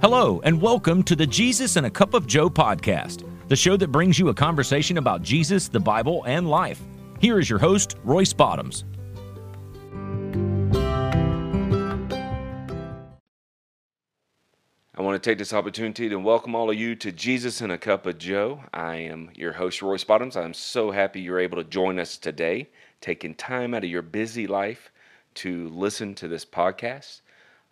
Hello, 0.00 0.40
and 0.44 0.62
welcome 0.62 1.02
to 1.02 1.16
the 1.16 1.26
Jesus 1.26 1.74
and 1.74 1.84
a 1.84 1.90
Cup 1.90 2.14
of 2.14 2.24
Joe 2.24 2.48
podcast, 2.48 3.24
the 3.48 3.56
show 3.56 3.76
that 3.76 3.88
brings 3.88 4.16
you 4.16 4.28
a 4.28 4.34
conversation 4.34 4.96
about 4.96 5.22
Jesus, 5.22 5.66
the 5.66 5.80
Bible, 5.80 6.22
and 6.24 6.48
life. 6.48 6.80
Here 7.18 7.40
is 7.40 7.50
your 7.50 7.58
host, 7.58 7.96
Royce 8.04 8.32
Bottoms. 8.32 8.84
I 14.94 15.02
want 15.02 15.20
to 15.20 15.30
take 15.30 15.38
this 15.38 15.52
opportunity 15.52 16.08
to 16.08 16.16
welcome 16.20 16.54
all 16.54 16.70
of 16.70 16.76
you 16.76 16.94
to 16.94 17.10
Jesus 17.10 17.60
and 17.60 17.72
a 17.72 17.78
Cup 17.78 18.06
of 18.06 18.18
Joe. 18.18 18.62
I 18.72 18.94
am 18.98 19.32
your 19.34 19.54
host, 19.54 19.82
Royce 19.82 20.04
Bottoms. 20.04 20.36
I'm 20.36 20.54
so 20.54 20.92
happy 20.92 21.20
you're 21.22 21.40
able 21.40 21.58
to 21.58 21.68
join 21.68 21.98
us 21.98 22.16
today, 22.16 22.68
taking 23.00 23.34
time 23.34 23.74
out 23.74 23.82
of 23.82 23.90
your 23.90 24.02
busy 24.02 24.46
life 24.46 24.92
to 25.34 25.68
listen 25.70 26.14
to 26.14 26.28
this 26.28 26.44
podcast. 26.44 27.22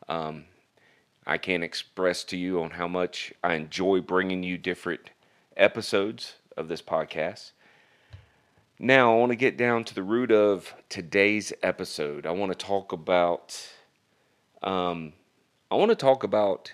Um, 0.08 0.46
I 1.26 1.38
can't 1.38 1.64
express 1.64 2.22
to 2.24 2.36
you 2.36 2.62
on 2.62 2.70
how 2.70 2.86
much 2.86 3.32
I 3.42 3.54
enjoy 3.54 4.00
bringing 4.00 4.42
you 4.42 4.56
different 4.56 5.10
episodes 5.56 6.34
of 6.56 6.68
this 6.68 6.80
podcast. 6.80 7.50
Now, 8.78 9.14
I 9.14 9.18
want 9.18 9.32
to 9.32 9.36
get 9.36 9.56
down 9.56 9.84
to 9.84 9.94
the 9.94 10.02
root 10.02 10.30
of 10.30 10.74
today's 10.88 11.52
episode. 11.62 12.26
I 12.26 12.30
want 12.30 12.52
to 12.52 12.66
talk 12.66 12.92
about, 12.92 13.60
um, 14.62 15.14
I 15.70 15.74
want 15.76 15.90
to 15.90 15.96
talk 15.96 16.22
about 16.22 16.72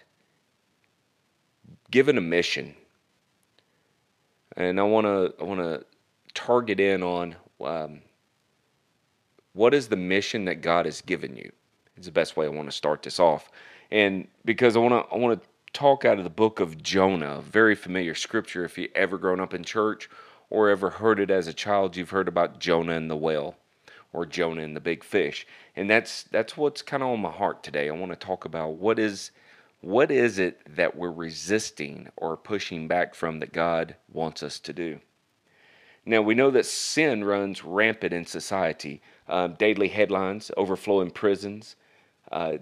given 1.91 2.19
a 2.19 2.21
mission, 2.23 2.75
and 4.57 4.81
I 4.81 4.83
want 4.83 5.07
to, 5.07 5.33
I 5.41 5.45
want 5.45 5.61
to 5.61 5.85
target 6.35 6.81
in 6.81 7.03
on 7.03 7.37
um, 7.65 8.03
what 9.53 9.73
is 9.73 9.89
the 9.89 9.97
mission 9.97 10.45
that 10.47 10.57
God 10.57 10.87
has 10.87 11.01
given 11.01 11.37
you. 11.37 11.53
It's 11.97 12.07
the 12.07 12.13
best 12.13 12.37
way 12.37 12.47
I 12.47 12.51
want 12.51 12.69
to 12.69 12.77
start 12.77 13.03
this 13.03 13.21
off, 13.21 13.51
and 13.93 14.27
because 14.47 14.75
I 14.75 14.79
want 14.79 15.07
to, 15.07 15.15
I 15.15 15.19
want 15.19 15.43
to 15.43 15.49
talk 15.75 16.07
out 16.07 16.17
of 16.17 16.25
the 16.25 16.31
book 16.31 16.61
of 16.61 16.83
Jonah, 16.83 17.43
very 17.43 17.75
familiar 17.75 18.15
scripture. 18.15 18.65
If 18.65 18.79
you 18.79 18.89
ever 18.95 19.19
grown 19.19 19.39
up 19.39 19.53
in 19.53 19.65
church 19.65 20.09
or 20.49 20.71
ever 20.71 20.89
heard 20.89 21.21
it 21.21 21.31
as 21.31 21.47
a 21.47 21.53
child, 21.53 21.95
you've 21.95 22.09
heard 22.09 22.27
about 22.27 22.59
Jonah 22.59 22.95
and 22.95 23.11
the 23.11 23.17
whale 23.17 23.55
or 24.15 24.25
Jonah 24.25 24.63
and 24.63 24.75
the 24.75 24.81
big 24.81 25.05
fish. 25.05 25.47
And 25.77 25.91
that's 25.91 26.23
that's 26.23 26.57
what's 26.57 26.81
kind 26.81 27.03
of 27.03 27.11
on 27.11 27.21
my 27.21 27.31
heart 27.31 27.63
today. 27.63 27.91
I 27.91 27.93
want 27.93 28.13
to 28.13 28.17
talk 28.17 28.47
about 28.47 28.77
what 28.77 28.99
is 28.99 29.31
what 29.83 30.11
is 30.11 30.39
it 30.39 30.61
that 30.75 30.97
we're 30.97 31.13
resisting 31.13 32.09
or 32.17 32.39
pushing 32.39 32.89
back 32.89 33.15
from 33.15 33.41
that 33.41 33.53
God 33.53 33.95
wants 34.11 34.43
us 34.43 34.59
to 34.61 34.73
do. 34.73 35.01
Now 36.07 36.23
we 36.23 36.35
know 36.35 36.51
that 36.51 36.65
sin 36.65 37.25
runs 37.25 37.63
rampant 37.63 38.15
in 38.15 38.25
society. 38.25 39.03
Uh, 39.29 39.49
daily 39.49 39.89
headlines, 39.89 40.51
overflowing 40.57 41.11
prisons, 41.11 41.77
uh, 42.31 42.57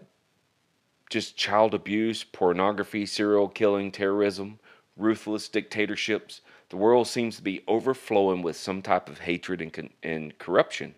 just 1.11 1.37
child 1.37 1.75
abuse, 1.75 2.25
pornography, 2.25 3.05
serial 3.05 3.49
killing, 3.49 3.91
terrorism, 3.91 4.61
ruthless 4.97 5.49
dictatorships. 5.49 6.41
The 6.71 6.77
world 6.77 7.09
seems 7.09 7.37
to 7.37 7.43
be 7.43 7.65
overflowing 7.67 8.43
with 8.43 8.57
some 8.57 8.81
type 8.81 9.09
of 9.09 9.19
hatred 9.19 9.61
and, 9.61 9.91
and 10.03 10.39
corruption. 10.39 10.95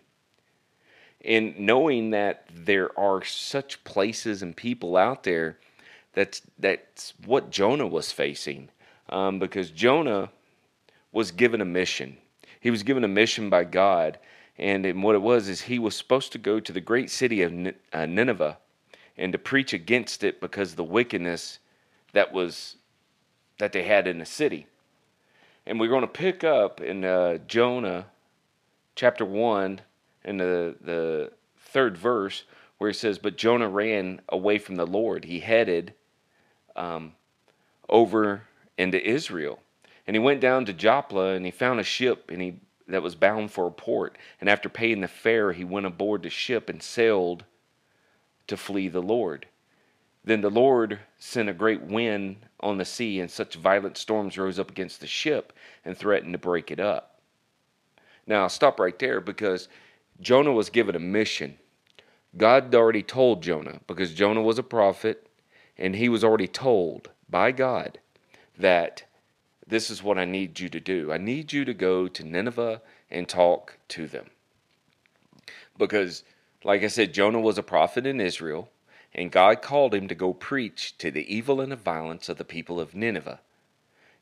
And 1.25 1.57
knowing 1.57 2.11
that 2.11 2.45
there 2.53 2.97
are 2.99 3.23
such 3.23 3.83
places 3.83 4.43
and 4.43 4.55
people 4.55 4.95
out 4.95 5.23
there, 5.23 5.57
that's, 6.13 6.41
that's 6.59 7.13
what 7.25 7.49
Jonah 7.49 7.87
was 7.87 8.11
facing. 8.11 8.69
Um, 9.09 9.39
because 9.39 9.71
Jonah 9.71 10.29
was 11.11 11.31
given 11.31 11.61
a 11.61 11.65
mission. 11.65 12.17
He 12.59 12.69
was 12.69 12.83
given 12.83 13.03
a 13.03 13.07
mission 13.07 13.49
by 13.49 13.63
God. 13.63 14.19
And, 14.57 14.85
and 14.85 15.01
what 15.01 15.15
it 15.15 15.21
was 15.21 15.47
is 15.47 15.61
he 15.61 15.79
was 15.79 15.95
supposed 15.95 16.31
to 16.33 16.37
go 16.37 16.59
to 16.59 16.71
the 16.71 16.81
great 16.81 17.09
city 17.09 17.41
of 17.41 17.73
uh, 17.91 18.05
Nineveh 18.05 18.57
and 19.17 19.31
to 19.31 19.37
preach 19.37 19.73
against 19.73 20.23
it 20.23 20.41
because 20.41 20.71
of 20.71 20.77
the 20.77 20.83
wickedness 20.83 21.59
that 22.13 22.33
was 22.33 22.77
that 23.59 23.71
they 23.71 23.83
had 23.83 24.07
in 24.07 24.17
the 24.17 24.25
city. 24.25 24.67
And 25.65 25.79
we're 25.79 25.89
going 25.89 26.01
to 26.01 26.07
pick 26.07 26.43
up 26.43 26.81
in 26.81 27.05
uh, 27.05 27.37
Jonah 27.47 28.07
chapter 28.95 29.23
1 29.23 29.79
in 30.25 30.37
the, 30.37 30.75
the 30.81 31.31
third 31.57 31.97
verse 31.97 32.43
where 32.77 32.89
it 32.89 32.95
says, 32.95 33.17
But 33.17 33.37
Jonah 33.37 33.69
ran 33.69 34.21
away 34.29 34.57
from 34.57 34.75
the 34.75 34.87
Lord. 34.87 35.25
He 35.25 35.39
headed 35.39 35.93
um, 36.75 37.13
over 37.87 38.43
into 38.77 39.01
Israel. 39.01 39.59
And 40.05 40.15
he 40.15 40.19
went 40.19 40.41
down 40.41 40.65
to 40.65 40.73
Joppa 40.73 41.27
and 41.27 41.45
he 41.45 41.51
found 41.51 41.79
a 41.79 41.83
ship 41.83 42.29
and 42.29 42.41
he 42.41 42.59
that 42.87 43.01
was 43.01 43.15
bound 43.15 43.49
for 43.49 43.67
a 43.67 43.71
port. 43.71 44.17
And 44.41 44.49
after 44.49 44.67
paying 44.67 44.99
the 44.99 45.07
fare, 45.07 45.53
he 45.53 45.63
went 45.63 45.85
aboard 45.85 46.23
the 46.23 46.29
ship 46.29 46.67
and 46.67 46.83
sailed 46.83 47.45
to 48.53 48.57
flee 48.57 48.87
the 48.87 49.01
Lord. 49.01 49.47
Then 50.23 50.41
the 50.41 50.49
Lord 50.51 50.99
sent 51.17 51.49
a 51.49 51.53
great 51.53 51.81
wind 51.81 52.37
on 52.59 52.77
the 52.77 52.85
sea, 52.85 53.19
and 53.19 53.29
such 53.29 53.55
violent 53.55 53.97
storms 53.97 54.37
rose 54.37 54.59
up 54.59 54.69
against 54.69 55.01
the 55.01 55.07
ship 55.07 55.53
and 55.83 55.97
threatened 55.97 56.33
to 56.33 56.37
break 56.37 56.69
it 56.69 56.79
up. 56.79 57.19
Now, 58.27 58.43
I'll 58.43 58.49
stop 58.49 58.79
right 58.79 58.97
there 58.99 59.19
because 59.19 59.67
Jonah 60.21 60.51
was 60.51 60.69
given 60.69 60.95
a 60.95 60.99
mission. 60.99 61.57
God 62.37 62.75
already 62.75 63.01
told 63.01 63.41
Jonah, 63.41 63.79
because 63.87 64.13
Jonah 64.13 64.43
was 64.43 64.59
a 64.59 64.63
prophet, 64.63 65.27
and 65.75 65.95
he 65.95 66.07
was 66.07 66.23
already 66.23 66.47
told 66.47 67.09
by 67.27 67.51
God 67.51 67.97
that 68.55 69.03
this 69.65 69.89
is 69.89 70.03
what 70.03 70.19
I 70.19 70.25
need 70.25 70.59
you 70.59 70.69
to 70.69 70.79
do. 70.79 71.11
I 71.11 71.17
need 71.17 71.51
you 71.51 71.65
to 71.65 71.73
go 71.73 72.07
to 72.07 72.23
Nineveh 72.23 72.83
and 73.09 73.27
talk 73.27 73.79
to 73.89 74.05
them. 74.05 74.27
Because 75.75 76.23
like 76.63 76.83
I 76.83 76.87
said, 76.87 77.13
Jonah 77.13 77.39
was 77.39 77.57
a 77.57 77.63
prophet 77.63 78.05
in 78.05 78.21
Israel, 78.21 78.69
and 79.13 79.31
God 79.31 79.61
called 79.61 79.93
him 79.93 80.07
to 80.07 80.15
go 80.15 80.33
preach 80.33 80.97
to 80.97 81.11
the 81.11 81.33
evil 81.33 81.61
and 81.61 81.71
the 81.71 81.77
violence 81.77 82.29
of 82.29 82.37
the 82.37 82.45
people 82.45 82.79
of 82.79 82.95
Nineveh. 82.95 83.39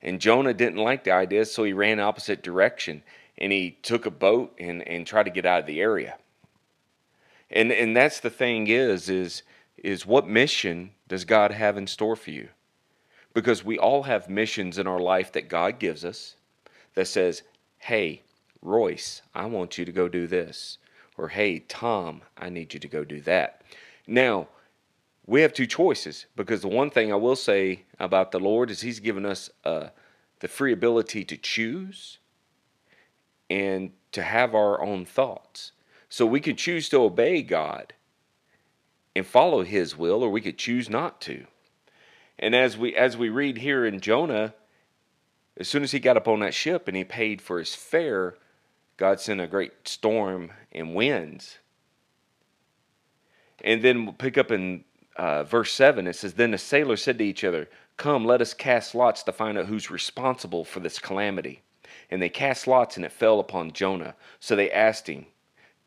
And 0.01 0.19
Jonah 0.19 0.53
didn't 0.53 0.79
like 0.79 1.03
the 1.03 1.11
idea, 1.11 1.45
so 1.45 1.63
he 1.63 1.73
ran 1.73 1.99
opposite 1.99 2.41
direction 2.41 3.03
and 3.37 3.51
he 3.51 3.77
took 3.81 4.05
a 4.05 4.11
boat 4.11 4.53
and, 4.59 4.87
and 4.87 5.05
tried 5.05 5.23
to 5.23 5.31
get 5.31 5.45
out 5.45 5.61
of 5.61 5.65
the 5.65 5.81
area. 5.81 6.17
And 7.49 7.71
and 7.71 7.95
that's 7.95 8.19
the 8.19 8.29
thing 8.29 8.67
is 8.67 9.09
is 9.09 9.43
is 9.77 10.05
what 10.05 10.27
mission 10.27 10.91
does 11.07 11.25
God 11.25 11.51
have 11.51 11.75
in 11.75 11.87
store 11.87 12.15
for 12.15 12.31
you? 12.31 12.49
Because 13.33 13.63
we 13.63 13.77
all 13.77 14.03
have 14.03 14.29
missions 14.29 14.77
in 14.77 14.87
our 14.87 14.99
life 14.99 15.31
that 15.33 15.49
God 15.49 15.79
gives 15.79 16.05
us 16.05 16.35
that 16.93 17.07
says, 17.07 17.43
"Hey, 17.79 18.21
Royce, 18.61 19.21
I 19.33 19.45
want 19.47 19.77
you 19.77 19.85
to 19.85 19.91
go 19.91 20.07
do 20.07 20.27
this." 20.27 20.77
Or 21.17 21.29
hey, 21.29 21.59
Tom, 21.59 22.21
I 22.37 22.49
need 22.49 22.73
you 22.73 22.79
to 22.79 22.87
go 22.87 23.03
do 23.03 23.21
that. 23.21 23.61
Now, 24.07 24.47
we 25.25 25.41
have 25.41 25.53
two 25.53 25.67
choices 25.67 26.25
because 26.35 26.61
the 26.61 26.67
one 26.67 26.89
thing 26.89 27.11
I 27.11 27.15
will 27.15 27.35
say 27.35 27.83
about 27.99 28.31
the 28.31 28.39
Lord 28.39 28.69
is 28.71 28.81
He's 28.81 28.99
given 28.99 29.25
us 29.25 29.49
uh, 29.63 29.89
the 30.39 30.47
free 30.47 30.73
ability 30.73 31.23
to 31.25 31.37
choose 31.37 32.17
and 33.49 33.91
to 34.11 34.23
have 34.23 34.55
our 34.55 34.81
own 34.81 35.05
thoughts. 35.05 35.71
So 36.09 36.25
we 36.25 36.39
can 36.39 36.55
choose 36.55 36.89
to 36.89 37.01
obey 37.01 37.41
God 37.43 37.93
and 39.15 39.25
follow 39.25 39.63
His 39.63 39.97
will, 39.97 40.23
or 40.23 40.29
we 40.29 40.41
could 40.41 40.57
choose 40.57 40.89
not 40.89 41.21
to. 41.21 41.45
And 42.39 42.55
as 42.55 42.77
we 42.77 42.95
as 42.95 43.15
we 43.15 43.29
read 43.29 43.59
here 43.59 43.85
in 43.85 43.99
Jonah, 43.99 44.55
as 45.57 45.67
soon 45.67 45.83
as 45.83 45.91
he 45.91 45.99
got 45.99 46.17
up 46.17 46.27
on 46.27 46.39
that 46.39 46.55
ship 46.55 46.87
and 46.87 46.97
he 46.97 47.03
paid 47.03 47.41
for 47.41 47.59
his 47.59 47.75
fare, 47.75 48.35
God 49.01 49.19
sent 49.19 49.41
a 49.41 49.47
great 49.47 49.71
storm 49.87 50.51
and 50.71 50.93
winds. 50.93 51.57
And 53.63 53.83
then 53.83 54.05
we'll 54.05 54.13
pick 54.13 54.37
up 54.37 54.51
in 54.51 54.83
uh, 55.15 55.43
verse 55.43 55.73
7. 55.73 56.05
It 56.05 56.15
says, 56.15 56.35
Then 56.35 56.51
the 56.51 56.59
sailors 56.59 57.01
said 57.01 57.17
to 57.17 57.23
each 57.23 57.43
other, 57.43 57.67
Come, 57.97 58.25
let 58.25 58.41
us 58.41 58.53
cast 58.53 58.93
lots 58.93 59.23
to 59.23 59.31
find 59.31 59.57
out 59.57 59.65
who's 59.65 59.89
responsible 59.89 60.63
for 60.63 60.81
this 60.81 60.99
calamity. 60.99 61.63
And 62.11 62.21
they 62.21 62.29
cast 62.29 62.67
lots, 62.67 62.95
and 62.95 63.03
it 63.03 63.11
fell 63.11 63.39
upon 63.39 63.71
Jonah. 63.71 64.13
So 64.39 64.55
they 64.55 64.69
asked 64.69 65.07
him, 65.07 65.25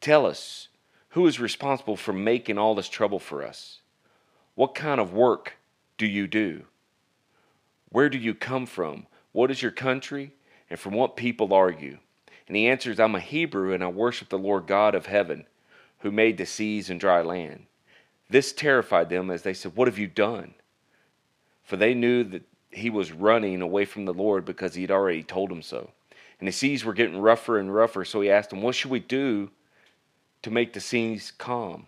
Tell 0.01 0.27
us, 0.27 0.67
who 1.11 1.25
is 1.29 1.39
responsible 1.39 1.97
for 1.97 2.13
making 2.13 2.59
all 2.59 2.75
this 2.75 2.89
trouble 2.89 3.21
for 3.21 3.45
us? 3.45 3.79
What 4.57 4.75
kind 4.75 5.01
of 5.01 5.13
work 5.13 5.53
do 5.99 6.07
you 6.07 6.27
do? 6.27 6.65
Where 7.91 8.09
do 8.09 8.19
you 8.19 8.35
come 8.35 8.67
from? 8.67 9.07
What 9.31 9.53
is 9.53 9.63
your 9.63 9.71
country? 9.71 10.33
And 10.69 10.81
from 10.81 10.95
what 10.95 11.15
people 11.15 11.55
are 11.55 11.71
you? 11.71 11.99
And 12.47 12.57
he 12.57 12.67
answers, 12.67 13.01
I'm 13.01 13.15
a 13.15 13.21
Hebrew, 13.21 13.73
and 13.73 13.83
I 13.83 13.89
worship 13.89 14.29
the 14.29 14.39
Lord 14.39 14.67
God 14.67 14.95
of 14.95 15.07
heaven, 15.07 15.47
who 16.01 16.11
made 16.11 16.37
the 16.37 16.47
seas 16.47 16.91
and 16.91 17.01
dry 17.01 17.23
land. 17.23 17.67
This 18.29 18.53
terrified 18.53 19.09
them 19.09 19.31
as 19.31 19.43
they 19.43 19.55
said, 19.55 19.77
What 19.77 19.89
have 19.89 19.99
you 19.99 20.07
done? 20.07 20.55
For 21.63 21.77
they 21.77 21.95
knew 21.95 22.25
that 22.25 22.43
he 22.71 22.91
was 22.91 23.13
running 23.13 23.63
away 23.63 23.85
from 23.85 24.05
the 24.05 24.13
Lord 24.13 24.45
because 24.45 24.75
he 24.75 24.83
had 24.83 24.91
already 24.91 25.23
told 25.23 25.51
them 25.51 25.63
so. 25.63 25.91
And 26.39 26.49
the 26.49 26.53
seas 26.53 26.85
were 26.85 26.93
getting 26.93 27.19
rougher 27.19 27.59
and 27.59 27.75
rougher, 27.75 28.05
so 28.05 28.21
he 28.21 28.31
asked 28.31 28.51
them, 28.51 28.61
What 28.61 28.75
should 28.75 28.91
we 28.91 29.01
do 29.01 29.51
to 30.43 30.51
make 30.51 30.73
the 30.73 30.81
seas 30.81 31.33
calm? 31.39 31.87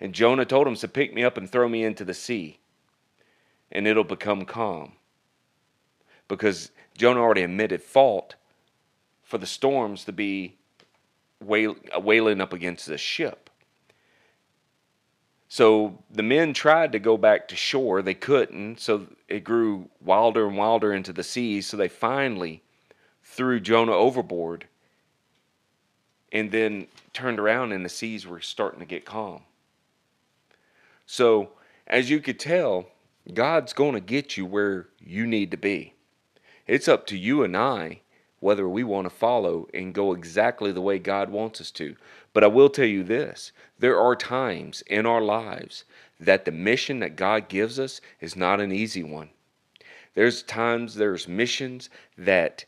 And 0.00 0.14
Jonah 0.14 0.46
told 0.46 0.66
him, 0.66 0.74
So 0.74 0.88
pick 0.88 1.14
me 1.14 1.22
up 1.22 1.36
and 1.36 1.48
throw 1.48 1.68
me 1.68 1.84
into 1.84 2.04
the 2.04 2.14
sea, 2.14 2.58
and 3.70 3.86
it'll 3.86 4.02
become 4.02 4.44
calm. 4.44 4.92
Because 6.26 6.70
Jonah 6.96 7.20
already 7.20 7.42
admitted 7.42 7.82
fault 7.82 8.34
for 9.30 9.38
the 9.38 9.46
storms 9.46 10.04
to 10.04 10.12
be 10.12 10.56
wailing 11.40 12.40
uh, 12.40 12.42
up 12.42 12.52
against 12.52 12.86
the 12.86 12.98
ship. 12.98 13.48
So 15.48 16.02
the 16.10 16.24
men 16.24 16.52
tried 16.52 16.90
to 16.92 16.98
go 16.98 17.16
back 17.16 17.46
to 17.48 17.56
shore. 17.56 18.02
They 18.02 18.14
couldn't. 18.14 18.80
So 18.80 19.06
it 19.28 19.44
grew 19.44 19.88
wilder 20.04 20.48
and 20.48 20.56
wilder 20.56 20.92
into 20.92 21.12
the 21.12 21.22
seas. 21.22 21.68
So 21.68 21.76
they 21.76 21.86
finally 21.86 22.64
threw 23.22 23.60
Jonah 23.60 23.92
overboard 23.92 24.66
and 26.32 26.50
then 26.50 26.88
turned 27.12 27.38
around 27.38 27.70
and 27.70 27.84
the 27.84 27.88
seas 27.88 28.26
were 28.26 28.40
starting 28.40 28.80
to 28.80 28.86
get 28.86 29.04
calm. 29.04 29.42
So, 31.06 31.50
as 31.86 32.10
you 32.10 32.20
could 32.20 32.38
tell, 32.38 32.86
God's 33.32 33.72
going 33.72 33.94
to 33.94 34.00
get 34.00 34.36
you 34.36 34.46
where 34.46 34.88
you 35.00 35.26
need 35.26 35.52
to 35.52 35.56
be. 35.56 35.94
It's 36.66 36.88
up 36.88 37.06
to 37.08 37.16
you 37.16 37.44
and 37.44 37.56
I 37.56 38.00
whether 38.40 38.68
we 38.68 38.82
want 38.82 39.04
to 39.06 39.10
follow 39.10 39.68
and 39.72 39.94
go 39.94 40.12
exactly 40.12 40.72
the 40.72 40.80
way 40.80 40.98
God 40.98 41.30
wants 41.30 41.60
us 41.60 41.70
to. 41.72 41.94
But 42.32 42.42
I 42.42 42.48
will 42.48 42.70
tell 42.70 42.86
you 42.86 43.04
this 43.04 43.52
there 43.78 44.00
are 44.00 44.16
times 44.16 44.82
in 44.86 45.06
our 45.06 45.20
lives 45.20 45.84
that 46.18 46.44
the 46.44 46.52
mission 46.52 46.98
that 47.00 47.16
God 47.16 47.48
gives 47.48 47.78
us 47.78 48.00
is 48.20 48.36
not 48.36 48.60
an 48.60 48.72
easy 48.72 49.02
one. 49.02 49.30
There's 50.14 50.42
times, 50.42 50.96
there's 50.96 51.28
missions 51.28 51.88
that 52.18 52.64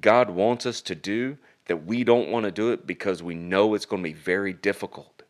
God 0.00 0.30
wants 0.30 0.66
us 0.66 0.80
to 0.82 0.94
do 0.94 1.36
that 1.66 1.84
we 1.84 2.04
don't 2.04 2.30
want 2.30 2.44
to 2.44 2.52
do 2.52 2.70
it 2.70 2.86
because 2.86 3.22
we 3.22 3.34
know 3.34 3.74
it's 3.74 3.86
going 3.86 4.02
to 4.02 4.08
be 4.08 4.14
very 4.14 4.52
difficult. 4.52 5.22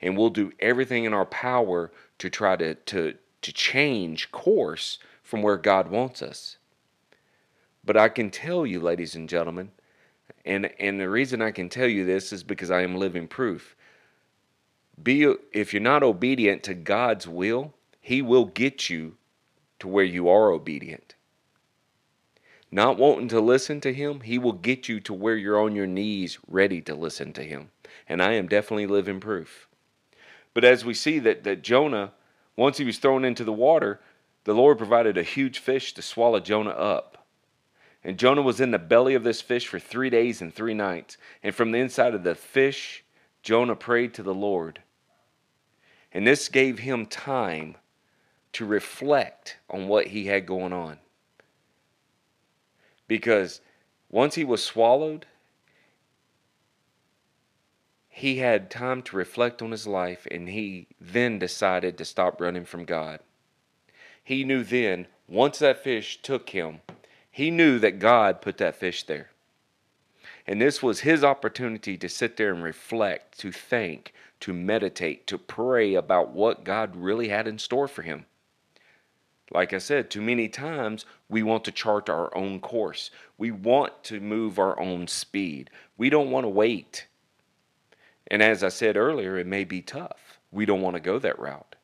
And 0.00 0.16
we'll 0.16 0.30
do 0.30 0.52
everything 0.58 1.04
in 1.04 1.14
our 1.14 1.26
power 1.26 1.92
to 2.18 2.30
try 2.30 2.56
to, 2.56 2.74
to, 2.74 3.14
to 3.42 3.52
change 3.52 4.32
course 4.32 4.98
from 5.22 5.42
where 5.42 5.56
God 5.56 5.88
wants 5.88 6.22
us. 6.22 6.56
But 7.84 7.96
I 7.96 8.08
can 8.08 8.30
tell 8.30 8.64
you, 8.64 8.80
ladies 8.80 9.14
and 9.14 9.28
gentlemen, 9.28 9.70
and, 10.44 10.70
and 10.78 11.00
the 11.00 11.08
reason 11.08 11.42
I 11.42 11.50
can 11.50 11.68
tell 11.68 11.88
you 11.88 12.04
this 12.04 12.32
is 12.32 12.42
because 12.42 12.70
I 12.70 12.82
am 12.82 12.96
living 12.96 13.28
proof. 13.28 13.76
Be 15.02 15.34
if 15.52 15.72
you're 15.72 15.82
not 15.82 16.02
obedient 16.02 16.62
to 16.64 16.74
God's 16.74 17.26
will, 17.26 17.72
He 18.00 18.22
will 18.22 18.44
get 18.44 18.88
you 18.90 19.16
to 19.78 19.88
where 19.88 20.04
you 20.04 20.28
are 20.28 20.50
obedient. 20.50 21.14
Not 22.70 22.98
wanting 22.98 23.28
to 23.28 23.40
listen 23.40 23.80
to 23.82 23.92
Him, 23.92 24.20
He 24.20 24.38
will 24.38 24.52
get 24.52 24.88
you 24.88 25.00
to 25.00 25.12
where 25.12 25.36
you're 25.36 25.60
on 25.60 25.74
your 25.74 25.86
knees 25.86 26.38
ready 26.48 26.80
to 26.82 26.94
listen 26.94 27.32
to 27.34 27.42
Him. 27.42 27.70
And 28.08 28.22
I 28.22 28.32
am 28.32 28.48
definitely 28.48 28.86
living 28.86 29.20
proof. 29.20 29.68
But 30.54 30.64
as 30.64 30.84
we 30.84 30.94
see 30.94 31.18
that, 31.20 31.44
that 31.44 31.62
Jonah, 31.62 32.12
once 32.56 32.78
he 32.78 32.84
was 32.84 32.98
thrown 32.98 33.24
into 33.24 33.44
the 33.44 33.52
water, 33.52 34.00
the 34.44 34.54
Lord 34.54 34.78
provided 34.78 35.16
a 35.16 35.22
huge 35.22 35.58
fish 35.58 35.94
to 35.94 36.02
swallow 36.02 36.40
Jonah 36.40 36.70
up. 36.70 37.21
And 38.04 38.18
Jonah 38.18 38.42
was 38.42 38.60
in 38.60 38.72
the 38.72 38.78
belly 38.78 39.14
of 39.14 39.22
this 39.22 39.40
fish 39.40 39.66
for 39.66 39.78
three 39.78 40.10
days 40.10 40.42
and 40.42 40.52
three 40.52 40.74
nights. 40.74 41.16
And 41.42 41.54
from 41.54 41.70
the 41.70 41.78
inside 41.78 42.14
of 42.14 42.24
the 42.24 42.34
fish, 42.34 43.04
Jonah 43.42 43.76
prayed 43.76 44.14
to 44.14 44.22
the 44.22 44.34
Lord. 44.34 44.82
And 46.12 46.26
this 46.26 46.48
gave 46.48 46.80
him 46.80 47.06
time 47.06 47.76
to 48.54 48.66
reflect 48.66 49.58
on 49.70 49.88
what 49.88 50.08
he 50.08 50.26
had 50.26 50.46
going 50.46 50.72
on. 50.72 50.98
Because 53.08 53.60
once 54.10 54.34
he 54.34 54.44
was 54.44 54.62
swallowed, 54.62 55.26
he 58.08 58.38
had 58.38 58.70
time 58.70 59.00
to 59.02 59.16
reflect 59.16 59.62
on 59.62 59.70
his 59.70 59.86
life 59.86 60.26
and 60.30 60.48
he 60.48 60.86
then 61.00 61.38
decided 61.38 61.96
to 61.96 62.04
stop 62.04 62.40
running 62.40 62.64
from 62.64 62.84
God. 62.84 63.20
He 64.22 64.44
knew 64.44 64.62
then, 64.62 65.06
once 65.26 65.58
that 65.60 65.82
fish 65.82 66.20
took 66.20 66.50
him, 66.50 66.80
he 67.32 67.50
knew 67.50 67.78
that 67.78 67.98
God 67.98 68.42
put 68.42 68.58
that 68.58 68.76
fish 68.76 69.04
there. 69.04 69.30
And 70.46 70.60
this 70.60 70.82
was 70.82 71.00
his 71.00 71.24
opportunity 71.24 71.96
to 71.96 72.08
sit 72.08 72.36
there 72.36 72.52
and 72.52 72.62
reflect, 72.62 73.38
to 73.38 73.50
think, 73.50 74.12
to 74.40 74.52
meditate, 74.52 75.26
to 75.28 75.38
pray 75.38 75.94
about 75.94 76.32
what 76.32 76.62
God 76.62 76.94
really 76.94 77.28
had 77.28 77.48
in 77.48 77.58
store 77.58 77.88
for 77.88 78.02
him. 78.02 78.26
Like 79.50 79.72
I 79.72 79.78
said, 79.78 80.10
too 80.10 80.20
many 80.20 80.48
times 80.48 81.06
we 81.28 81.42
want 81.42 81.64
to 81.64 81.72
chart 81.72 82.10
our 82.10 82.36
own 82.36 82.60
course. 82.60 83.10
We 83.38 83.50
want 83.50 84.04
to 84.04 84.20
move 84.20 84.58
our 84.58 84.78
own 84.78 85.06
speed. 85.06 85.70
We 85.96 86.10
don't 86.10 86.30
want 86.30 86.44
to 86.44 86.50
wait. 86.50 87.06
And 88.26 88.42
as 88.42 88.62
I 88.62 88.68
said 88.68 88.96
earlier, 88.96 89.38
it 89.38 89.46
may 89.46 89.64
be 89.64 89.80
tough. 89.80 90.38
We 90.50 90.66
don't 90.66 90.82
want 90.82 90.96
to 90.96 91.00
go 91.00 91.18
that 91.18 91.38
route. 91.38 91.76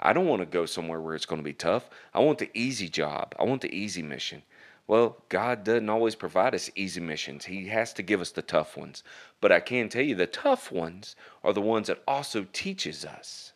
I 0.00 0.12
don't 0.12 0.26
want 0.26 0.40
to 0.40 0.46
go 0.46 0.64
somewhere 0.64 1.00
where 1.00 1.14
it's 1.14 1.26
going 1.26 1.40
to 1.40 1.44
be 1.44 1.52
tough. 1.52 1.90
I 2.14 2.20
want 2.20 2.38
the 2.38 2.50
easy 2.54 2.88
job. 2.88 3.34
I 3.38 3.44
want 3.44 3.62
the 3.62 3.74
easy 3.74 4.02
mission. 4.02 4.42
Well, 4.88 5.18
God 5.28 5.64
doesn't 5.64 5.90
always 5.90 6.14
provide 6.14 6.54
us 6.54 6.70
easy 6.74 7.00
missions. 7.00 7.44
He 7.44 7.66
has 7.68 7.92
to 7.92 8.02
give 8.02 8.22
us 8.22 8.30
the 8.30 8.40
tough 8.42 8.74
ones. 8.74 9.04
But 9.40 9.52
I 9.52 9.60
can 9.60 9.90
tell 9.90 10.02
you 10.02 10.14
the 10.14 10.26
tough 10.26 10.72
ones 10.72 11.14
are 11.44 11.52
the 11.52 11.60
ones 11.60 11.88
that 11.88 12.02
also 12.08 12.46
teaches 12.54 13.04
us. 13.04 13.52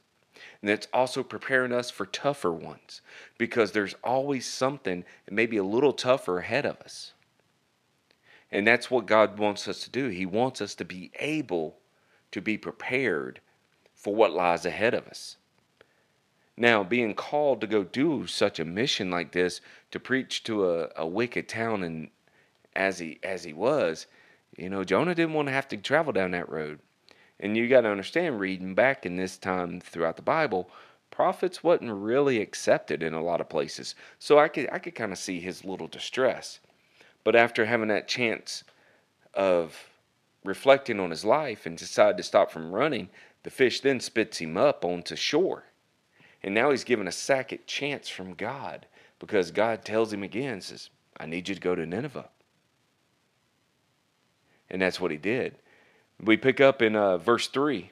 And 0.61 0.70
it's 0.70 0.88
also 0.93 1.23
preparing 1.23 1.73
us 1.73 1.90
for 1.90 2.05
tougher 2.05 2.52
ones 2.52 3.00
because 3.38 3.73
there's 3.73 3.94
always 4.05 4.46
something 4.46 5.05
maybe 5.29 5.56
a 5.56 5.64
little 5.64 5.94
tougher 5.94 6.38
ahead 6.38 6.67
of 6.67 6.79
us. 6.82 7.14
And 8.50 8.67
that's 8.67 8.90
what 8.90 9.06
God 9.06 9.38
wants 9.38 9.67
us 9.67 9.82
to 9.85 9.90
do. 9.90 10.08
He 10.08 10.26
wants 10.26 10.61
us 10.61 10.75
to 10.76 10.85
be 10.85 11.11
able 11.19 11.78
to 12.31 12.43
be 12.43 12.58
prepared 12.58 13.40
for 13.94 14.14
what 14.14 14.32
lies 14.32 14.67
ahead 14.67 14.93
of 14.93 15.08
us. 15.08 15.38
Now, 16.56 16.84
being 16.84 17.14
called 17.14 17.60
to 17.62 17.66
go 17.66 17.82
do 17.82 18.26
such 18.26 18.60
a 18.60 18.64
mission 18.64 19.10
like 19.10 19.32
this, 19.32 19.60
to 19.90 19.99
preach 19.99 20.44
to 20.44 20.69
a, 20.70 20.88
a 20.96 21.06
wicked 21.06 21.49
town, 21.49 21.82
and 21.82 22.10
as 22.76 22.99
he 22.99 23.19
as 23.22 23.44
he 23.44 23.52
was, 23.52 24.06
you 24.56 24.69
know, 24.69 24.84
Jonah 24.84 25.14
didn't 25.14 25.34
want 25.34 25.49
to 25.49 25.52
have 25.52 25.69
to 25.69 25.76
travel 25.76 26.12
down 26.12 26.32
that 26.32 26.50
road. 26.50 26.81
And 27.40 27.56
you 27.56 27.69
got 27.69 27.81
to 27.82 27.90
understand, 27.90 28.38
reading 28.38 28.75
back 28.75 29.04
in 29.06 29.16
this 29.16 29.37
time 29.38 29.81
throughout 29.81 30.16
the 30.16 30.22
Bible, 30.22 30.70
prophets 31.10 31.64
wasn't 31.64 31.93
really 31.93 32.40
accepted 32.40 33.02
in 33.02 33.14
a 33.14 33.22
lot 33.22 33.40
of 33.40 33.49
places. 33.49 33.94
So 34.19 34.38
I 34.38 34.49
could 34.49 34.69
I 34.70 34.78
could 34.78 34.94
kind 34.94 35.12
of 35.12 35.19
see 35.19 35.40
his 35.40 35.64
little 35.64 35.88
distress. 35.88 36.60
But 37.25 37.37
after 37.37 37.64
having 37.64 37.88
that 37.88 38.08
chance 38.08 38.64
of 39.32 39.88
reflecting 40.44 41.00
on 41.00 41.10
his 41.10 41.25
life 41.25 41.66
and 41.66 41.78
decided 41.78 42.16
to 42.19 42.22
stop 42.22 42.50
from 42.50 42.72
running, 42.72 43.08
the 43.43 43.50
fish 43.50 43.81
then 43.81 44.00
spits 44.00 44.38
him 44.38 44.56
up 44.56 44.84
onto 44.84 45.16
shore. 45.16 45.64
And 46.44 46.55
now 46.55 46.71
he's 46.71 46.85
given 46.85 47.06
a 47.06 47.12
second 47.12 47.67
chance 47.67 48.09
from 48.09 48.35
God 48.35 48.87
because 49.19 49.50
God 49.50 49.85
tells 49.85 50.12
him 50.12 50.23
again, 50.23 50.61
says, 50.61 50.91
I 51.17 51.27
need 51.27 51.49
you 51.49 51.55
to 51.55 51.61
go 51.61 51.75
to 51.75 51.87
Nineveh. 51.87 52.29
And 54.71 54.83
that's 54.83 55.00
what 55.00 55.11
he 55.11 55.17
did. 55.17 55.56
We 56.21 56.37
pick 56.37 56.61
up 56.61 56.83
in 56.83 56.97
uh, 56.97 57.19
verse 57.19 57.49
3 57.49 57.91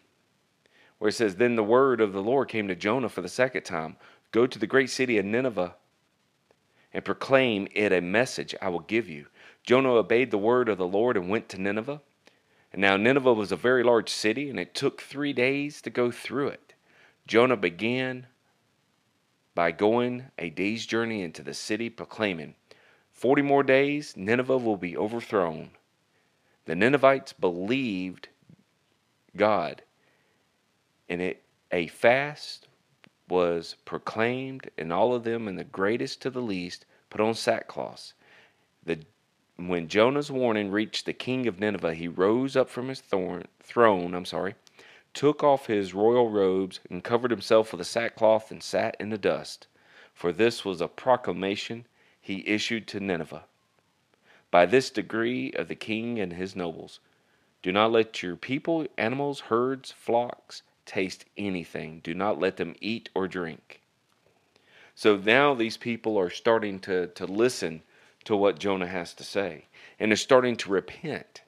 where 0.99 1.09
it 1.09 1.15
says, 1.15 1.37
Then 1.37 1.57
the 1.57 1.63
word 1.63 2.01
of 2.01 2.13
the 2.13 2.23
Lord 2.23 2.49
came 2.49 2.69
to 2.69 2.75
Jonah 2.75 3.09
for 3.09 3.23
the 3.23 3.29
second 3.29 3.63
time 3.63 3.97
Go 4.33 4.47
to 4.47 4.59
the 4.59 4.67
great 4.67 4.91
city 4.91 5.19
of 5.19 5.25
Nineveh 5.25 5.75
and 6.93 7.05
proclaim 7.05 7.69
it 7.75 7.93
a 7.93 8.01
message 8.01 8.55
I 8.61 8.69
will 8.69 8.81
give 8.81 9.09
you. 9.09 9.27
Jonah 9.65 9.91
obeyed 9.91 10.31
the 10.31 10.39
word 10.39 10.69
of 10.69 10.79
the 10.79 10.87
Lord 10.87 11.17
and 11.17 11.29
went 11.29 11.49
to 11.51 11.61
Nineveh. 11.61 12.01
And 12.73 12.81
now 12.81 12.97
Nineveh 12.97 13.35
was 13.35 13.51
a 13.51 13.57
very 13.57 13.83
large 13.83 14.09
city, 14.09 14.49
and 14.49 14.59
it 14.59 14.75
took 14.75 15.01
three 15.01 15.33
days 15.33 15.83
to 15.83 15.91
go 15.91 16.11
through 16.11 16.49
it. 16.49 16.75
Jonah 17.27 17.57
began 17.57 18.27
by 19.55 19.71
going 19.71 20.25
a 20.39 20.51
day's 20.51 20.87
journey 20.87 21.23
into 21.23 21.43
the 21.43 21.55
city, 21.55 21.91
proclaiming, 21.91 22.55
Forty 23.13 23.43
more 23.43 23.63
days, 23.63 24.17
Nineveh 24.17 24.57
will 24.57 24.79
be 24.79 24.97
overthrown. 24.97 25.73
The 26.65 26.75
Ninevites 26.75 27.35
believed 27.35 28.29
God, 29.37 29.83
and 31.09 31.21
it, 31.21 31.43
a 31.71 31.89
fast 31.89 32.67
was 33.29 33.77
proclaimed, 33.85 34.71
and 34.79 34.93
all 34.93 35.15
of 35.15 35.25
them, 35.25 35.49
and 35.49 35.59
the 35.59 35.65
greatest 35.65 36.23
to 36.23 36.31
the 36.31 36.41
least, 36.41 36.87
put 37.11 37.21
on 37.21 37.35
sackcloth. 37.35 38.15
The, 38.87 39.01
when 39.57 39.89
Jonah's 39.89 40.31
warning 40.31 40.71
reached 40.71 41.05
the 41.05 41.13
king 41.13 41.47
of 41.47 41.61
Nineveh, 41.61 41.95
he 41.95 42.09
rose 42.09 42.57
up 42.57 42.71
from 42.71 42.89
his 42.89 43.03
thorn, 43.03 43.45
throne. 43.63 44.15
I'm 44.15 44.25
sorry 44.25 44.55
took 45.15 45.43
off 45.43 45.67
his 45.67 45.95
royal 45.95 46.31
robes, 46.31 46.81
and 46.89 47.05
covered 47.05 47.31
himself 47.31 47.73
with 47.73 47.81
a 47.81 47.85
sackcloth, 47.85 48.51
and 48.51 48.63
sat 48.63 48.97
in 49.01 49.11
the 49.11 49.19
dust. 49.19 49.67
For 50.15 50.33
this 50.33 50.65
was 50.65 50.81
a 50.81 50.89
proclamation 50.89 51.87
he 52.21 52.47
issued 52.47 52.87
to 52.89 53.01
Nineveh. 53.01 53.45
By 54.51 54.67
this 54.67 54.91
decree 54.91 55.53
of 55.53 55.69
the 55.69 55.75
king 55.75 56.19
and 56.19 56.33
his 56.33 56.57
nobles, 56.57 57.01
do 57.63 57.73
not 57.73 57.93
let 57.93 58.23
your 58.23 58.37
people, 58.37 58.87
animals, 58.97 59.41
herds, 59.41 59.93
flocks 59.93 60.63
taste 60.87 61.25
anything. 61.37 62.01
Do 62.03 62.15
not 62.15 62.39
let 62.39 62.57
them 62.57 62.75
eat 62.81 63.11
or 63.15 63.29
drink. 63.29 63.81
So 64.95 65.17
now 65.17 65.55
these 65.55 65.77
people 65.77 66.19
are 66.19 66.31
starting 66.31 66.81
to, 66.81 67.07
to 67.09 67.27
listen 67.27 67.83
to 68.25 68.37
what 68.37 68.59
Jonah 68.59 68.87
has 68.87 69.15
to 69.15 69.25
say, 69.25 69.67
and 69.99 70.11
they're 70.11 70.17
starting 70.17 70.57
to 70.57 70.71
repent. 70.71 71.43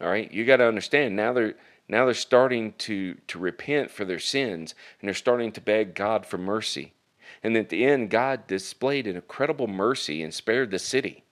All 0.00 0.08
right, 0.08 0.30
you 0.32 0.44
got 0.44 0.58
to 0.58 0.66
understand 0.66 1.16
now 1.16 1.32
they're 1.32 1.54
now 1.90 2.04
they're 2.04 2.14
starting 2.14 2.72
to, 2.78 3.14
to 3.26 3.38
repent 3.38 3.90
for 3.90 4.04
their 4.04 4.20
sins 4.20 4.74
and 5.00 5.08
they're 5.08 5.14
starting 5.14 5.50
to 5.52 5.60
beg 5.60 5.94
God 5.94 6.24
for 6.24 6.38
mercy. 6.38 6.92
And 7.42 7.56
at 7.56 7.68
the 7.68 7.84
end, 7.84 8.10
God 8.10 8.46
displayed 8.46 9.06
an 9.06 9.16
incredible 9.16 9.66
mercy 9.66 10.22
and 10.22 10.32
spared 10.32 10.70
the 10.70 10.78
city. 10.78 11.24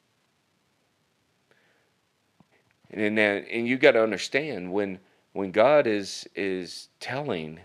And, 2.90 3.00
and, 3.00 3.46
and 3.46 3.68
you 3.68 3.78
got 3.78 3.92
to 3.92 4.02
understand 4.02 4.72
when, 4.72 4.98
when 5.32 5.52
God 5.52 5.86
is, 5.86 6.28
is 6.34 6.88
telling 6.98 7.60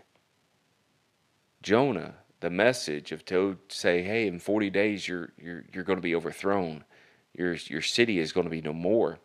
Jonah 1.63 2.15
the 2.41 2.51
message 2.51 3.11
of 3.11 3.25
to 3.25 3.57
say, 3.69 4.03
hey, 4.03 4.27
in 4.27 4.37
40 4.37 4.69
days 4.69 5.07
you're 5.07 5.31
you're 5.41 5.63
you're 5.73 5.85
going 5.85 5.97
to 5.97 6.03
be 6.03 6.13
overthrown. 6.13 6.83
Your 7.33 7.53
your 7.53 7.81
city 7.81 8.19
is 8.19 8.33
going 8.33 8.43
to 8.43 8.51
be 8.51 8.59
no 8.59 8.73
more 8.73 9.17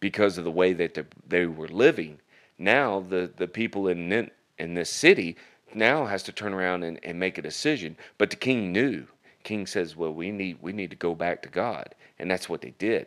because 0.00 0.38
of 0.38 0.44
the 0.44 0.50
way 0.50 0.72
that 0.72 0.94
the, 0.94 1.06
they 1.26 1.44
were 1.44 1.68
living. 1.68 2.18
Now 2.58 3.00
the 3.00 3.30
the 3.36 3.48
people 3.48 3.88
in 3.88 4.30
in 4.58 4.74
this 4.74 4.90
city 4.90 5.36
now 5.74 6.06
has 6.06 6.22
to 6.24 6.32
turn 6.32 6.54
around 6.54 6.82
and, 6.82 6.98
and 7.04 7.18
make 7.18 7.38
a 7.38 7.42
decision. 7.42 7.96
But 8.16 8.30
the 8.30 8.36
king 8.36 8.72
knew. 8.72 9.06
King 9.44 9.66
says, 9.66 9.96
well, 9.96 10.12
we 10.12 10.30
need 10.30 10.58
we 10.60 10.72
need 10.72 10.90
to 10.90 10.96
go 10.96 11.14
back 11.14 11.42
to 11.42 11.48
God, 11.48 11.94
and 12.18 12.30
that's 12.30 12.48
what 12.48 12.60
they 12.60 12.74
did. 12.78 13.06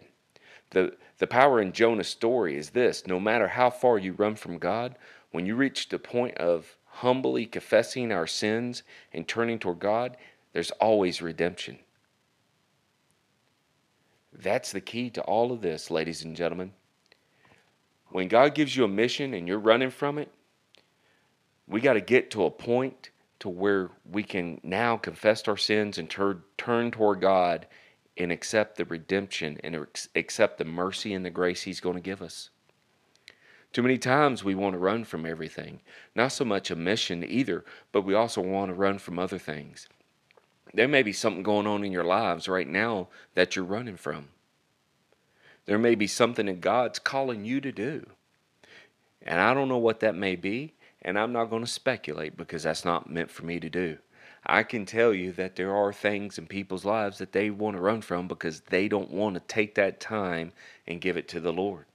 The 0.72 0.96
the 1.18 1.28
power 1.28 1.62
in 1.62 1.72
Jonah's 1.74 2.08
story 2.08 2.56
is 2.56 2.72
this: 2.72 3.06
no 3.06 3.20
matter 3.20 3.50
how 3.50 3.70
far 3.70 3.98
you 3.98 4.14
run 4.14 4.36
from 4.36 4.58
God, 4.58 4.96
when 5.32 5.46
you 5.46 5.56
reach 5.56 5.90
the 5.90 6.00
point 6.00 6.38
of 6.38 6.78
humbly 6.86 7.46
confessing 7.46 8.12
our 8.12 8.28
sins 8.28 8.84
and 9.14 9.28
turning 9.28 9.60
toward 9.60 9.80
God, 9.80 10.18
there's 10.54 10.72
always 10.72 11.22
redemption. 11.22 11.80
That's 14.34 14.72
the 14.72 14.82
key 14.82 15.10
to 15.12 15.22
all 15.22 15.52
of 15.52 15.62
this, 15.62 15.92
ladies 15.92 16.24
and 16.24 16.36
gentlemen. 16.36 16.74
When 18.12 18.28
God 18.28 18.54
gives 18.54 18.76
you 18.76 18.84
a 18.84 18.90
mission 18.90 19.34
and 19.34 19.48
you're 19.48 19.58
running 19.58 19.90
from 19.90 20.18
it, 20.18 20.30
we 21.68 21.80
got 21.80 21.94
to 21.94 22.02
get 22.02 22.32
to 22.32 22.44
a 22.44 22.52
point 22.52 23.10
to 23.40 23.50
where 23.50 23.90
we 24.10 24.24
can 24.24 24.60
now 24.64 24.98
confess 24.98 25.48
our 25.48 25.58
sins 25.58 25.98
and 25.98 26.10
tur- 26.10 26.44
turn 26.58 26.92
toward 26.92 27.22
God 27.22 27.68
and 28.18 28.32
accept 28.32 28.76
the 28.76 28.86
redemption 28.86 29.58
and 29.64 29.88
accept 30.16 30.58
the 30.58 30.66
mercy 30.66 31.14
and 31.14 31.26
the 31.26 31.30
grace 31.30 31.64
He's 31.64 31.80
going 31.80 31.96
to 31.96 32.02
give 32.02 32.22
us. 32.22 32.50
Too 33.72 33.82
many 33.82 33.98
times 33.98 34.44
we 34.44 34.54
want 34.54 34.74
to 34.74 34.80
run 34.80 35.06
from 35.06 35.26
everything. 35.26 35.80
Not 36.14 36.34
so 36.34 36.44
much 36.44 36.70
a 36.70 36.76
mission 36.76 37.24
either, 37.24 37.64
but 37.94 38.02
we 38.02 38.14
also 38.14 38.42
want 38.42 38.70
to 38.70 38.76
run 38.76 39.00
from 39.00 39.18
other 39.18 39.40
things. 39.40 39.88
There 40.74 40.90
may 40.90 41.04
be 41.04 41.14
something 41.14 41.44
going 41.44 41.68
on 41.68 41.86
in 41.86 41.92
your 41.94 42.04
lives 42.04 42.50
right 42.50 42.68
now 42.68 43.08
that 43.34 43.56
you're 43.56 43.64
running 43.64 43.96
from. 43.96 44.28
There 45.72 45.80
may 45.80 45.96
be 45.96 46.06
something 46.06 46.48
that 46.48 46.60
God's 46.60 47.00
calling 47.00 47.46
you 47.46 47.62
to 47.62 47.72
do. 47.72 48.06
And 49.22 49.40
I 49.40 49.54
don't 49.54 49.70
know 49.70 49.78
what 49.78 50.02
that 50.02 50.16
may 50.16 50.36
be, 50.36 50.74
and 51.02 51.18
I'm 51.18 51.32
not 51.32 51.50
going 51.50 51.64
to 51.64 51.72
speculate 51.72 52.36
because 52.36 52.64
that's 52.64 52.84
not 52.84 53.10
meant 53.10 53.32
for 53.32 53.46
me 53.46 53.58
to 53.62 53.70
do. 53.70 53.98
I 54.46 54.64
can 54.64 54.86
tell 54.86 55.14
you 55.14 55.32
that 55.32 55.56
there 55.56 55.74
are 55.74 55.94
things 55.94 56.38
in 56.38 56.48
people's 56.48 56.84
lives 56.84 57.20
that 57.20 57.32
they 57.32 57.50
want 57.50 57.78
to 57.78 57.82
run 57.82 58.02
from 58.02 58.28
because 58.28 58.60
they 58.60 58.90
don't 58.90 59.12
want 59.12 59.36
to 59.36 59.40
take 59.40 59.76
that 59.76 60.02
time 60.02 60.52
and 60.86 61.00
give 61.00 61.16
it 61.16 61.30
to 61.30 61.40
the 61.40 61.54
Lord. 61.54 61.86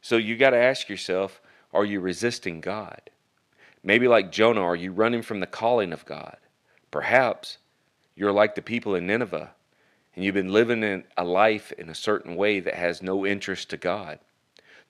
So 0.00 0.16
you 0.16 0.34
got 0.34 0.52
to 0.52 0.56
ask 0.56 0.88
yourself 0.88 1.42
are 1.74 1.84
you 1.84 2.00
resisting 2.00 2.62
God? 2.62 3.02
Maybe 3.84 4.08
like 4.08 4.32
Jonah, 4.32 4.62
are 4.62 4.74
you 4.74 4.92
running 4.92 5.20
from 5.20 5.40
the 5.40 5.46
calling 5.46 5.92
of 5.92 6.06
God? 6.06 6.38
Perhaps 6.90 7.58
you're 8.16 8.32
like 8.32 8.54
the 8.54 8.62
people 8.62 8.94
in 8.94 9.06
Nineveh 9.06 9.50
and 10.18 10.24
you've 10.24 10.34
been 10.34 10.52
living 10.52 10.82
in 10.82 11.04
a 11.16 11.22
life 11.22 11.70
in 11.78 11.88
a 11.88 11.94
certain 11.94 12.34
way 12.34 12.58
that 12.58 12.74
has 12.74 13.00
no 13.00 13.24
interest 13.24 13.70
to 13.70 13.76
God. 13.76 14.18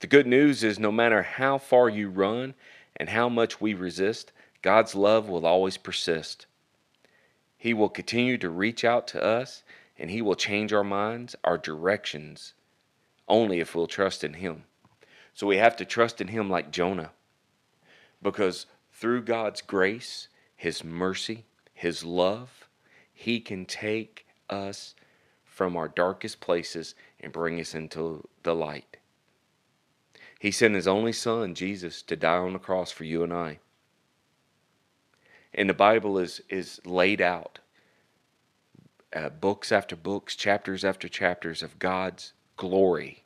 The 0.01 0.07
good 0.07 0.27
news 0.27 0.65
is 0.65 0.79
no 0.79 0.91
matter 0.91 1.21
how 1.23 1.59
far 1.59 1.91
you 1.91 2.09
run 2.09 2.55
and 2.97 3.11
how 3.11 3.29
much 3.29 3.61
we 3.61 3.75
resist, 3.75 4.33
God's 4.63 4.95
love 4.95 5.29
will 5.29 5.45
always 5.45 5.77
persist. 5.77 6.47
He 7.59 7.75
will 7.75 7.91
continue 7.91 8.39
to 8.39 8.49
reach 8.49 8.87
out 8.87 9.07
to 9.09 9.23
us 9.23 9.65
and 9.99 10.11
He 10.11 10.23
will 10.23 10.35
change 10.35 10.73
our 10.73 10.83
minds, 10.83 11.37
our 11.45 11.59
directions, 11.59 12.55
only 13.29 13.61
if 13.61 13.75
we'll 13.75 13.87
trust 13.87 14.25
in 14.25 14.33
Him. 14.33 14.65
So 15.35 15.47
we 15.47 15.59
have 15.59 15.77
to 15.77 15.85
trust 15.85 16.23
in 16.23 16.29
Him 16.29 16.49
like 16.49 16.71
Jonah. 16.71 17.11
Because 18.23 18.65
through 18.95 19.25
God's 19.25 19.61
grace, 19.61 20.29
His 20.57 20.83
mercy, 20.83 21.45
His 21.75 22.03
love, 22.03 22.67
He 23.13 23.41
can 23.41 23.67
take 23.67 24.25
us 24.49 24.95
from 25.59 25.77
our 25.77 25.89
darkest 25.89 26.41
places 26.41 26.95
and 27.21 27.33
bring 27.33 27.61
us 27.61 27.75
into 27.75 28.27
the 28.45 28.55
light. 28.55 28.97
He 30.39 30.51
sent 30.51 30.75
His 30.75 30.89
only 30.89 31.13
Son, 31.13 31.55
Jesus, 31.55 32.01
to 32.03 32.17
die 32.17 32.39
on 32.39 32.55
the 32.55 32.59
cross 32.59 32.91
for 32.93 33.05
you 33.05 33.25
and 33.25 33.33
I. 33.33 33.59
And 35.53 35.69
the 35.69 35.75
Bible 35.75 36.19
is, 36.19 36.41
is 36.49 36.81
laid 36.87 37.21
out 37.21 37.59
uh, 39.15 39.31
books 39.31 39.73
after 39.73 39.97
books, 39.97 40.37
chapters 40.37 40.85
after 40.85 41.09
chapters 41.09 41.63
of 41.63 41.79
God's 41.79 42.33
glory 42.57 43.25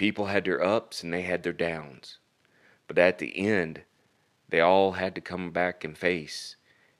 People 0.00 0.28
had 0.28 0.46
their 0.46 0.64
ups 0.64 1.02
and 1.02 1.12
they 1.12 1.22
had 1.22 1.42
their 1.42 1.52
downs. 1.52 2.16
But 2.88 2.98
at 2.98 3.18
the 3.18 3.38
end, 3.38 3.82
they 4.48 4.60
all 4.60 4.92
had 4.92 5.14
to 5.16 5.20
come 5.20 5.50
back 5.50 5.84
and 5.84 5.98
face 5.98 6.56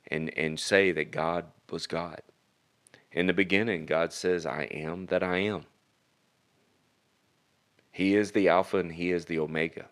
and, 0.09 0.29
and 0.37 0.61
say 0.61 0.93
that 0.93 1.11
God 1.11 1.47
was 1.71 1.87
God. 1.87 2.21
In 3.13 3.27
the 3.27 3.33
beginning, 3.33 3.87
God 3.87 4.13
says, 4.13 4.47
I 4.47 4.65
am 4.65 5.07
that 5.07 5.23
I 5.23 5.39
am. 5.39 5.65
He 7.91 8.15
is 8.15 8.33
the 8.33 8.49
Alpha 8.49 8.79
and 8.79 8.93
He 8.93 9.11
is 9.11 9.25
the 9.25 9.39
Omega. 9.39 9.87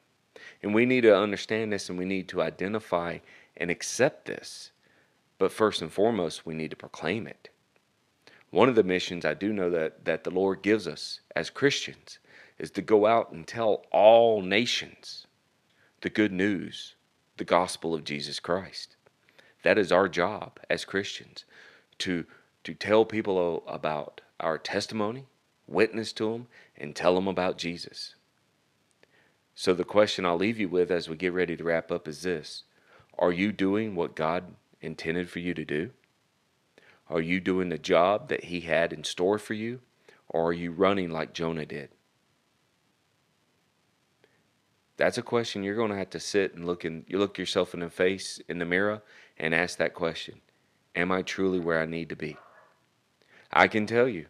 And 0.62 0.74
we 0.74 0.86
need 0.86 1.02
to 1.02 1.16
understand 1.16 1.72
this 1.72 1.88
and 1.88 1.98
we 1.98 2.04
need 2.04 2.28
to 2.28 2.42
identify 2.42 3.18
and 3.56 3.70
accept 3.70 4.26
this. 4.26 4.70
But 5.38 5.52
first 5.52 5.82
and 5.82 5.92
foremost, 5.92 6.46
we 6.46 6.54
need 6.54 6.70
to 6.70 6.76
proclaim 6.76 7.26
it. 7.26 7.48
One 8.50 8.68
of 8.68 8.76
the 8.76 8.82
missions 8.82 9.24
I 9.24 9.34
do 9.34 9.52
know 9.52 9.70
that, 9.70 10.04
that 10.04 10.24
the 10.24 10.30
Lord 10.30 10.62
gives 10.62 10.86
us 10.86 11.20
as 11.36 11.50
Christians 11.50 12.18
is 12.58 12.70
to 12.72 12.82
go 12.82 13.06
out 13.06 13.30
and 13.30 13.46
tell 13.46 13.84
all 13.92 14.42
nations 14.42 15.26
the 16.00 16.08
good 16.08 16.32
news, 16.32 16.94
the 17.36 17.44
gospel 17.44 17.94
of 17.94 18.04
Jesus 18.04 18.40
Christ. 18.40 18.96
That 19.64 19.78
is 19.78 19.92
our 19.92 20.08
job 20.08 20.58
as 20.70 20.84
Christians 20.84 21.44
to 21.98 22.24
to 22.64 22.74
tell 22.74 23.04
people 23.04 23.62
about 23.66 24.20
our 24.40 24.58
testimony, 24.58 25.26
witness 25.66 26.12
to 26.14 26.32
them, 26.32 26.46
and 26.76 26.94
tell 26.94 27.14
them 27.14 27.28
about 27.28 27.58
Jesus. 27.58 28.14
So 29.54 29.74
the 29.74 29.84
question 29.84 30.24
I'll 30.24 30.36
leave 30.36 30.60
you 30.60 30.68
with 30.68 30.90
as 30.90 31.08
we 31.08 31.16
get 31.16 31.32
ready 31.32 31.56
to 31.56 31.64
wrap 31.64 31.90
up 31.90 32.06
is 32.06 32.22
this: 32.22 32.64
Are 33.18 33.32
you 33.32 33.52
doing 33.52 33.94
what 33.94 34.14
God 34.14 34.44
intended 34.80 35.28
for 35.28 35.40
you 35.40 35.54
to 35.54 35.64
do? 35.64 35.90
Are 37.10 37.20
you 37.20 37.40
doing 37.40 37.68
the 37.68 37.78
job 37.78 38.28
that 38.28 38.44
He 38.44 38.60
had 38.60 38.92
in 38.92 39.02
store 39.02 39.38
for 39.38 39.54
you? 39.54 39.80
Or 40.28 40.48
are 40.48 40.52
you 40.52 40.70
running 40.70 41.10
like 41.10 41.32
Jonah 41.32 41.64
did? 41.64 41.88
That's 44.98 45.16
a 45.16 45.22
question 45.22 45.62
you're 45.62 45.76
going 45.76 45.90
to 45.90 45.96
have 45.96 46.10
to 46.10 46.20
sit 46.20 46.54
and 46.54 46.66
look 46.66 46.84
and 46.84 47.04
you 47.06 47.18
look 47.18 47.38
yourself 47.38 47.72
in 47.72 47.80
the 47.80 47.88
face 47.88 48.40
in 48.48 48.58
the 48.58 48.64
mirror 48.64 49.00
and 49.38 49.54
ask 49.54 49.78
that 49.78 49.94
question. 49.94 50.40
Am 50.94 51.10
I 51.12 51.22
truly 51.22 51.60
where 51.60 51.80
I 51.80 51.86
need 51.86 52.08
to 52.10 52.16
be? 52.16 52.36
I 53.52 53.68
can 53.68 53.86
tell 53.86 54.08
you, 54.08 54.26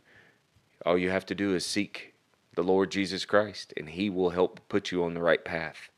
all 0.86 0.98
you 0.98 1.10
have 1.10 1.26
to 1.26 1.34
do 1.34 1.54
is 1.54 1.66
seek 1.66 2.14
the 2.54 2.62
Lord 2.62 2.90
Jesus 2.90 3.24
Christ, 3.24 3.72
and 3.76 3.90
He 3.90 4.10
will 4.10 4.30
help 4.30 4.60
put 4.68 4.90
you 4.90 5.04
on 5.04 5.14
the 5.14 5.22
right 5.22 5.44
path. 5.44 5.90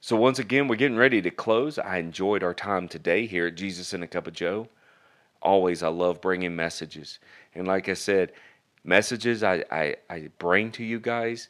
So, 0.00 0.16
once 0.16 0.38
again, 0.38 0.68
we're 0.68 0.76
getting 0.76 0.96
ready 0.96 1.20
to 1.22 1.30
close. 1.30 1.78
I 1.78 1.98
enjoyed 1.98 2.42
our 2.42 2.54
time 2.54 2.88
today 2.88 3.26
here 3.26 3.48
at 3.48 3.56
Jesus 3.56 3.92
and 3.92 4.02
a 4.02 4.06
Cup 4.06 4.26
of 4.26 4.32
Joe. 4.32 4.68
Always, 5.42 5.82
I 5.82 5.88
love 5.88 6.20
bringing 6.20 6.56
messages. 6.56 7.18
And 7.54 7.66
like 7.66 7.88
I 7.88 7.94
said, 7.94 8.32
messages 8.84 9.42
I, 9.42 9.64
I, 9.70 9.96
I 10.08 10.28
bring 10.38 10.70
to 10.72 10.84
you 10.84 11.00
guys 11.00 11.48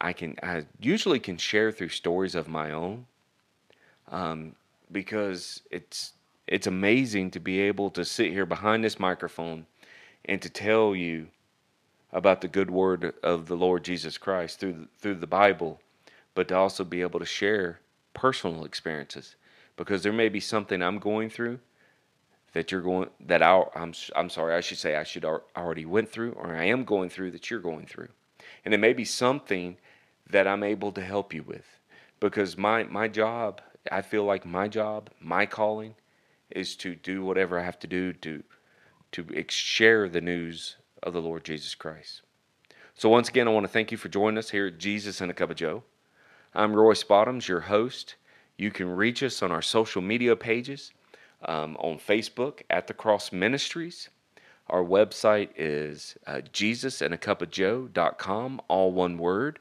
I 0.00 0.12
can 0.12 0.36
I 0.42 0.64
usually 0.80 1.20
can 1.20 1.36
share 1.36 1.70
through 1.70 1.90
stories 1.90 2.34
of 2.34 2.48
my 2.48 2.70
own, 2.72 3.06
um, 4.08 4.54
because 4.90 5.62
it's 5.70 6.12
it's 6.50 6.66
amazing 6.66 7.30
to 7.30 7.40
be 7.40 7.60
able 7.60 7.88
to 7.90 8.04
sit 8.04 8.32
here 8.32 8.44
behind 8.44 8.84
this 8.84 9.00
microphone 9.00 9.64
and 10.26 10.42
to 10.42 10.50
tell 10.50 10.94
you 10.94 11.28
about 12.12 12.40
the 12.40 12.48
good 12.48 12.70
word 12.70 13.14
of 13.22 13.46
the 13.46 13.56
Lord 13.56 13.84
Jesus 13.84 14.18
Christ 14.18 14.60
through 14.60 14.72
the, 14.72 14.88
through 14.98 15.14
the 15.14 15.26
Bible, 15.26 15.80
but 16.34 16.48
to 16.48 16.56
also 16.56 16.84
be 16.84 17.00
able 17.00 17.20
to 17.20 17.24
share 17.24 17.80
personal 18.12 18.64
experiences 18.64 19.36
because 19.76 20.02
there 20.02 20.12
may 20.12 20.28
be 20.28 20.40
something 20.40 20.82
I'm 20.82 20.98
going 20.98 21.30
through 21.30 21.60
that 22.52 22.72
you're 22.72 22.82
going 22.82 23.08
that 23.20 23.42
I, 23.42 23.62
I'm 23.76 23.94
I'm 24.16 24.28
sorry 24.28 24.54
I 24.56 24.60
should 24.60 24.78
say 24.78 24.96
I 24.96 25.04
should 25.04 25.24
already 25.24 25.84
went 25.86 26.10
through 26.10 26.32
or 26.32 26.54
I 26.54 26.64
am 26.64 26.84
going 26.84 27.08
through 27.08 27.30
that 27.30 27.48
you're 27.48 27.60
going 27.60 27.86
through, 27.86 28.08
and 28.64 28.74
it 28.74 28.78
may 28.78 28.92
be 28.92 29.04
something 29.04 29.76
that 30.28 30.48
I'm 30.48 30.64
able 30.64 30.90
to 30.92 31.00
help 31.00 31.32
you 31.32 31.44
with. 31.44 31.78
Because 32.18 32.58
my, 32.58 32.84
my 32.84 33.08
job, 33.08 33.60
I 33.90 34.02
feel 34.02 34.24
like 34.24 34.44
my 34.44 34.68
job, 34.68 35.10
my 35.20 35.46
calling, 35.46 35.94
is 36.50 36.76
to 36.76 36.94
do 36.94 37.24
whatever 37.24 37.58
I 37.58 37.64
have 37.64 37.78
to 37.80 37.86
do 37.86 38.12
to, 38.14 38.42
to 39.12 39.44
share 39.48 40.08
the 40.08 40.20
news 40.20 40.76
of 41.02 41.12
the 41.12 41.22
Lord 41.22 41.44
Jesus 41.44 41.74
Christ. 41.74 42.22
So, 42.94 43.08
once 43.08 43.28
again, 43.28 43.48
I 43.48 43.52
want 43.52 43.64
to 43.64 43.72
thank 43.72 43.90
you 43.90 43.98
for 43.98 44.08
joining 44.08 44.38
us 44.38 44.50
here 44.50 44.66
at 44.66 44.78
Jesus 44.78 45.20
and 45.20 45.30
a 45.30 45.34
Cup 45.34 45.50
of 45.50 45.56
Joe. 45.56 45.82
I'm 46.54 46.74
Royce 46.74 47.02
Bottoms, 47.02 47.48
your 47.48 47.60
host. 47.60 48.16
You 48.58 48.70
can 48.70 48.94
reach 48.94 49.22
us 49.22 49.42
on 49.42 49.50
our 49.50 49.62
social 49.62 50.02
media 50.02 50.36
pages 50.36 50.92
um, 51.46 51.76
on 51.78 51.98
Facebook 51.98 52.60
at 52.68 52.86
the 52.86 52.94
Cross 52.94 53.32
Ministries. 53.32 54.10
Our 54.68 54.84
website 54.84 55.48
is 55.56 56.16
uh, 56.26 56.42
jesusandacupofjoe.com, 56.52 58.60
all 58.68 58.92
one 58.92 59.18
word. 59.18 59.58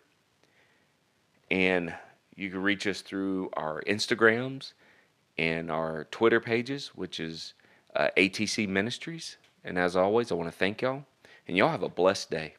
And 1.50 1.96
You 2.36 2.50
can 2.50 2.62
reach 2.62 2.86
us 2.88 3.02
through 3.02 3.50
our 3.54 3.82
Instagrams 3.88 4.74
and 5.40 5.72
our 5.72 6.04
Twitter 6.12 6.42
pages, 6.42 6.90
which 6.96 7.18
is 7.18 7.54
uh, 7.96 8.10
ATC 8.18 8.68
Ministries. 8.68 9.38
And 9.64 9.80
as 9.80 9.96
always, 9.96 10.32
I 10.32 10.36
want 10.36 10.52
to 10.52 10.58
thank 10.58 10.82
y'all, 10.82 11.06
and 11.48 11.56
y'all 11.56 11.70
have 11.70 11.82
a 11.82 11.88
blessed 11.88 12.30
day. 12.30 12.56